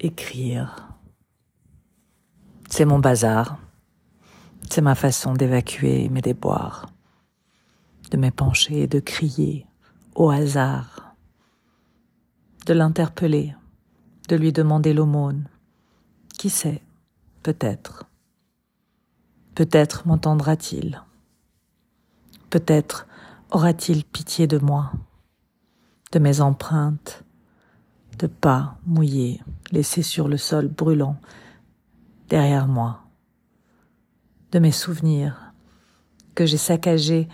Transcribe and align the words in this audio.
écrire. 0.00 0.88
C'est 2.68 2.84
mon 2.84 2.98
bazar. 2.98 3.58
C'est 4.70 4.80
ma 4.80 4.94
façon 4.94 5.34
d'évacuer 5.34 6.08
mes 6.08 6.20
déboires, 6.20 6.86
de 8.10 8.16
m'épancher 8.16 8.82
et 8.82 8.86
de 8.86 9.00
crier 9.00 9.66
au 10.14 10.30
hasard, 10.30 11.16
de 12.66 12.74
l'interpeller, 12.74 13.54
de 14.28 14.36
lui 14.36 14.52
demander 14.52 14.92
l'aumône. 14.92 15.48
Qui 16.38 16.50
sait, 16.50 16.82
peut-être. 17.42 18.04
Peut-être 19.54 20.06
m'entendra-t-il. 20.06 21.02
Peut-être 22.48 23.06
aura-t-il 23.50 24.04
pitié 24.04 24.46
de 24.46 24.58
moi, 24.58 24.92
de 26.12 26.18
mes 26.18 26.40
empreintes, 26.40 27.24
de 28.18 28.26
pas 28.26 28.78
mouillés 28.86 29.40
laissés 29.70 30.02
sur 30.02 30.28
le 30.28 30.36
sol 30.36 30.68
brûlant 30.68 31.16
derrière 32.28 32.68
moi, 32.68 33.02
de 34.52 34.58
mes 34.58 34.72
souvenirs 34.72 35.52
que 36.34 36.46
j'ai 36.46 36.56
saccagés, 36.56 37.28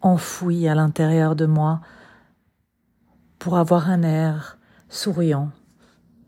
enfouis 0.00 0.66
à 0.66 0.74
l'intérieur 0.74 1.36
de 1.36 1.46
moi 1.46 1.80
pour 3.38 3.56
avoir 3.56 3.90
un 3.90 4.02
air 4.02 4.58
souriant 4.88 5.50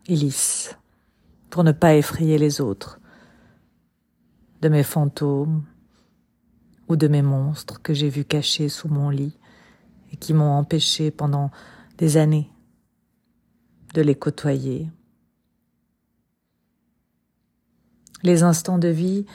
et 0.06 0.16
lisse, 0.16 0.76
pour 1.50 1.64
ne 1.64 1.72
pas 1.72 1.94
effrayer 1.94 2.38
les 2.38 2.60
autres, 2.60 3.00
de 4.60 4.68
mes 4.68 4.82
fantômes 4.82 5.64
ou 6.88 6.96
de 6.96 7.08
mes 7.08 7.22
monstres 7.22 7.80
que 7.82 7.94
j'ai 7.94 8.08
vus 8.08 8.24
cachés 8.24 8.68
sous 8.68 8.88
mon 8.88 9.10
lit 9.10 9.38
et 10.12 10.16
qui 10.16 10.34
m'ont 10.34 10.52
empêché 10.52 11.10
pendant 11.10 11.50
des 11.98 12.16
années 12.16 12.50
de 13.94 14.02
les 14.02 14.14
côtoyer. 14.14 14.90
Les 18.22 18.44
instants 18.44 18.78
de 18.78 18.88
vie, 18.88 19.26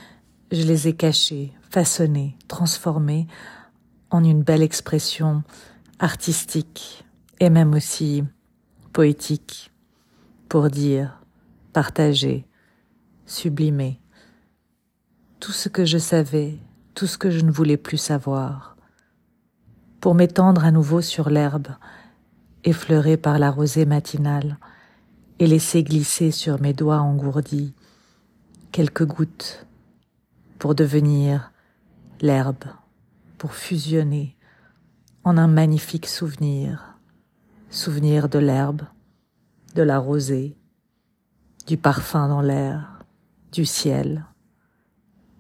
je 0.52 0.64
les 0.64 0.88
ai 0.88 0.96
cachés, 0.96 1.54
façonnés, 1.70 2.38
transformés 2.48 3.28
en 4.10 4.24
une 4.24 4.44
belle 4.44 4.62
expression 4.62 5.44
artistique 6.00 7.06
et 7.42 7.50
même 7.50 7.74
aussi 7.74 8.24
poétique 8.94 9.72
pour 10.48 10.70
dire, 10.70 11.22
partager, 11.74 12.48
sublimer 13.26 14.00
tout 15.42 15.52
ce 15.52 15.68
que 15.68 15.84
je 15.84 15.98
savais, 15.98 16.58
tout 16.96 17.08
ce 17.08 17.18
que 17.18 17.30
je 17.30 17.42
ne 17.42 17.52
voulais 17.52 17.78
plus 17.78 17.98
savoir, 17.98 18.78
pour 20.00 20.16
m'étendre 20.16 20.64
à 20.64 20.72
nouveau 20.72 21.02
sur 21.02 21.30
l'herbe 21.30 21.68
effleuré 22.64 23.18
par 23.18 23.38
la 23.38 23.52
rosée 23.52 23.86
matinale, 23.86 24.58
et 25.40 25.46
laisser 25.46 25.84
glisser 25.84 26.32
sur 26.32 26.60
mes 26.62 26.74
doigts 26.74 27.00
engourdis 27.00 27.76
quelques 28.78 29.08
gouttes 29.08 29.66
pour 30.60 30.76
devenir 30.76 31.52
l'herbe, 32.22 32.66
pour 33.40 33.54
fusionner 33.54 34.38
en 35.24 35.36
un 35.36 35.48
magnifique 35.48 36.06
souvenir, 36.06 37.00
souvenir 37.72 38.30
de 38.30 38.38
l'herbe, 38.38 38.84
de 39.74 39.82
la 39.82 39.98
rosée, 39.98 40.56
du 41.66 41.76
parfum 41.76 42.28
dans 42.28 42.42
l'air, 42.42 43.04
du 43.52 43.66
ciel, 43.66 44.28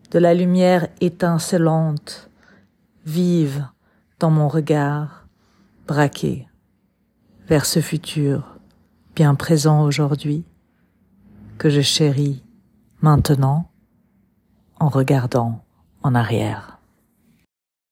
de 0.10 0.18
la 0.18 0.34
lumière 0.34 0.88
étincelante, 1.00 2.32
vive 3.06 3.68
dans 4.20 4.32
mon 4.32 4.48
regard, 4.48 5.28
braqué 5.86 6.48
vers 7.46 7.68
ce 7.68 7.82
futur 7.82 8.58
bien 9.16 9.36
présent 9.36 9.84
aujourd'hui 9.84 10.44
que 11.60 11.70
je 11.70 11.82
chéris 11.82 12.42
maintenant 13.02 13.70
en 14.80 14.90
regardant 14.90 15.64
en 16.04 16.16
arrière. 16.16 16.77